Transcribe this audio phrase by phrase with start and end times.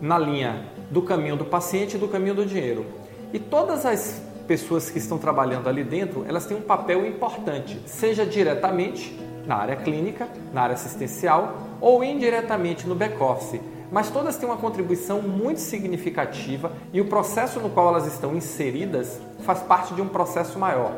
[0.00, 2.86] na linha do caminho do paciente e do caminho do dinheiro.
[3.32, 8.26] E todas as pessoas que estão trabalhando ali dentro, elas têm um papel importante, seja
[8.26, 13.60] diretamente na área clínica, na área assistencial ou indiretamente no back-office.
[13.90, 19.20] Mas todas têm uma contribuição muito significativa e o processo no qual elas estão inseridas
[19.44, 20.92] faz parte de um processo maior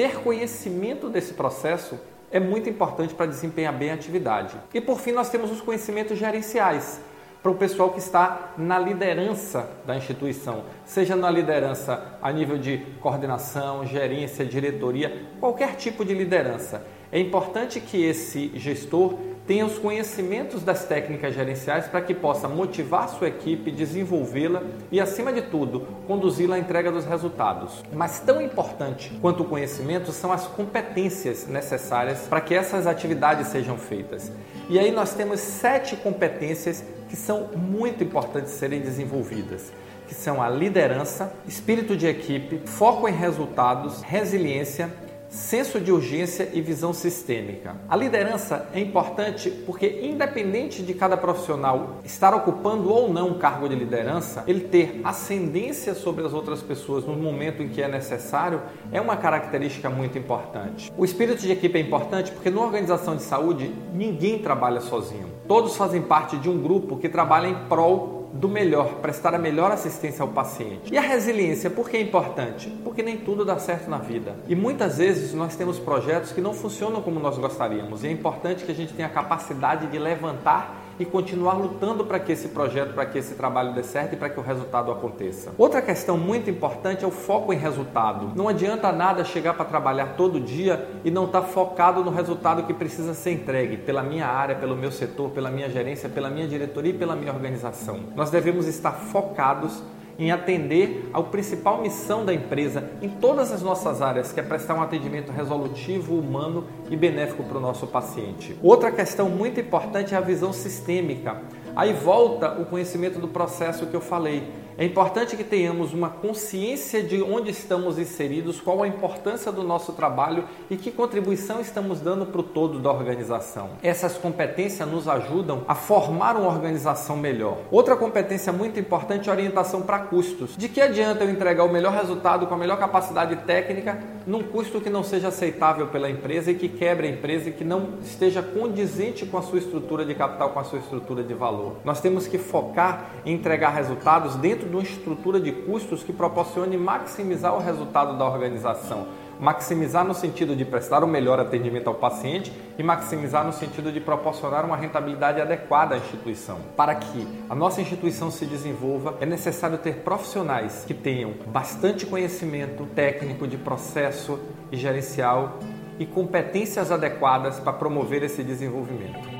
[0.00, 4.56] ter conhecimento desse processo é muito importante para desempenhar bem a atividade.
[4.72, 6.98] E por fim, nós temos os conhecimentos gerenciais
[7.42, 12.78] para o pessoal que está na liderança da instituição, seja na liderança a nível de
[13.02, 16.82] coordenação, gerência, diretoria, qualquer tipo de liderança.
[17.12, 19.18] É importante que esse gestor
[19.50, 25.32] tenha os conhecimentos das técnicas gerenciais para que possa motivar sua equipe, desenvolvê-la e, acima
[25.32, 27.82] de tudo, conduzi-la à entrega dos resultados.
[27.92, 33.76] Mas tão importante quanto o conhecimento são as competências necessárias para que essas atividades sejam
[33.76, 34.30] feitas.
[34.68, 39.72] E aí nós temos sete competências que são muito importantes serem desenvolvidas
[40.06, 44.90] que são a liderança, espírito de equipe, foco em resultados, resiliência,
[45.30, 47.76] senso de urgência e visão sistêmica.
[47.88, 53.68] A liderança é importante porque, independente de cada profissional estar ocupando ou não um cargo
[53.68, 58.60] de liderança, ele ter ascendência sobre as outras pessoas no momento em que é necessário
[58.90, 60.92] é uma característica muito importante.
[60.96, 65.28] O espírito de equipe é importante porque, numa organização de saúde, ninguém trabalha sozinho.
[65.46, 69.72] Todos fazem parte de um grupo que trabalha em prol do melhor, prestar a melhor
[69.72, 70.92] assistência ao paciente.
[70.92, 72.68] E a resiliência, por que é importante?
[72.84, 74.36] Porque nem tudo dá certo na vida.
[74.48, 78.04] E muitas vezes nós temos projetos que não funcionam como nós gostaríamos.
[78.04, 82.20] E é importante que a gente tenha a capacidade de levantar e continuar lutando para
[82.20, 85.50] que esse projeto, para que esse trabalho dê certo e para que o resultado aconteça.
[85.56, 88.32] Outra questão muito importante é o foco em resultado.
[88.36, 92.64] Não adianta nada chegar para trabalhar todo dia e não estar tá focado no resultado
[92.64, 96.46] que precisa ser entregue pela minha área, pelo meu setor, pela minha gerência, pela minha
[96.46, 98.00] diretoria e pela minha organização.
[98.14, 99.82] Nós devemos estar focados
[100.20, 104.74] em atender ao principal missão da empresa em todas as nossas áreas, que é prestar
[104.74, 108.54] um atendimento resolutivo, humano e benéfico para o nosso paciente.
[108.62, 111.40] Outra questão muito importante é a visão sistêmica.
[111.74, 114.46] Aí volta o conhecimento do processo que eu falei.
[114.80, 119.92] É importante que tenhamos uma consciência de onde estamos inseridos, qual a importância do nosso
[119.92, 123.72] trabalho e que contribuição estamos dando para o todo da organização.
[123.82, 127.58] Essas competências nos ajudam a formar uma organização melhor.
[127.70, 130.56] Outra competência muito importante é a orientação para custos.
[130.56, 134.80] De que adianta eu entregar o melhor resultado com a melhor capacidade técnica num custo
[134.80, 138.40] que não seja aceitável pela empresa e que quebre a empresa e que não esteja
[138.40, 141.76] condizente com a sua estrutura de capital, com a sua estrutura de valor?
[141.84, 146.76] Nós temos que focar em entregar resultados dentro de uma estrutura de custos que proporcione
[146.76, 149.08] maximizar o resultado da organização.
[149.38, 153.98] Maximizar no sentido de prestar o melhor atendimento ao paciente e maximizar no sentido de
[153.98, 156.58] proporcionar uma rentabilidade adequada à instituição.
[156.76, 162.84] Para que a nossa instituição se desenvolva, é necessário ter profissionais que tenham bastante conhecimento
[162.94, 164.38] técnico de processo
[164.70, 165.58] e gerencial
[165.98, 169.39] e competências adequadas para promover esse desenvolvimento.